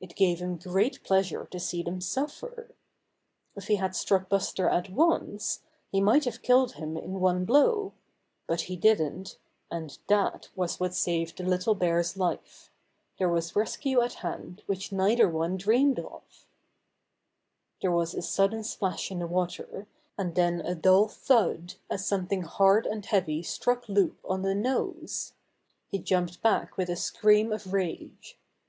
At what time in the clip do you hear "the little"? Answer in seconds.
11.38-11.76